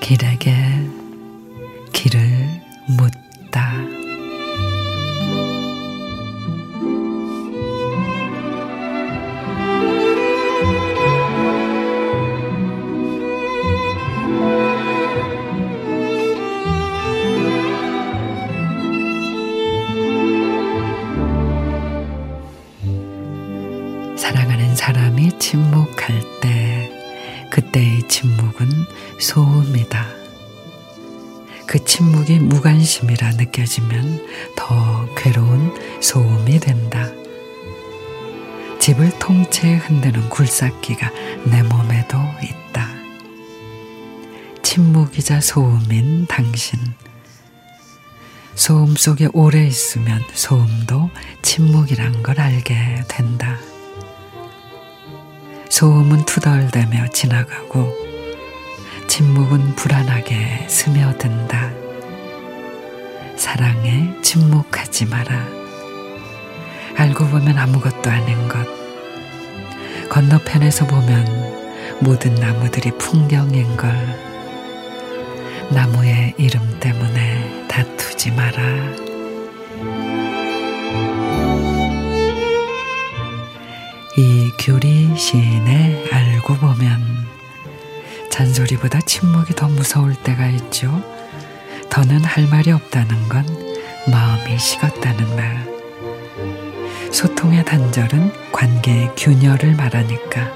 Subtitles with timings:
[0.00, 0.54] 길에게
[1.92, 2.18] 길을
[2.86, 3.87] 묻다.
[24.28, 26.92] 사랑하는 사람이 침묵할 때,
[27.48, 28.68] 그때의 침묵은
[29.18, 30.06] 소음이다.
[31.66, 35.72] 그 침묵이 무관심이라 느껴지면 더 괴로운
[36.02, 37.10] 소음이 된다.
[38.78, 41.10] 집을 통째 흔드는 굴삭기가
[41.46, 42.86] 내 몸에도 있다.
[44.62, 46.78] 침묵이자 소음인 당신.
[48.54, 51.08] 소음 속에 오래 있으면 소음도
[51.40, 53.58] 침묵이란 걸 알게 된다.
[55.78, 57.96] 소음은 투덜대며 지나가고
[59.06, 61.70] 침묵은 불안하게 스며든다.
[63.36, 65.46] 사랑에 침묵하지 마라.
[66.96, 68.58] 알고 보면 아무것도 아닌 것.
[70.08, 73.94] 건너편에서 보면 모든 나무들이 풍경인 걸.
[75.70, 79.07] 나무의 이름 때문에 다투지 마라.
[84.18, 87.00] 이 규리 시인의 알고 보면
[88.32, 90.90] 잔소리보다 침묵이 더 무서울 때가 있죠.
[91.88, 93.46] 더는 할 말이 없다는 건
[94.10, 95.68] 마음이 식었다는 말.
[97.12, 100.52] 소통의 단절은 관계의 균열을 말하니까.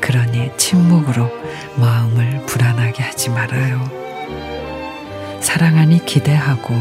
[0.00, 1.30] 그러니 침묵으로
[1.76, 3.84] 마음을 불안하게 하지 말아요.
[5.42, 6.74] 사랑하니 기대하고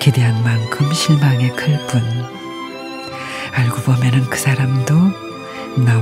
[0.00, 2.02] 기대한 만큼 실망이 클 뿐.
[3.52, 5.27] 알고 보면은 그 사람도
[5.84, 5.98] 나